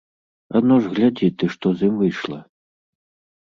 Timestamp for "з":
1.83-1.91